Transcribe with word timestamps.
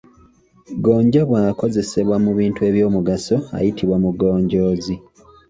Gonja 0.83 1.21
bw’akozesebwa 1.29 2.15
mu 2.25 2.31
bintu 2.39 2.59
eby’omugaso 2.69 3.35
ayitibwa 3.57 3.97
Mugonjoozi. 4.03 4.95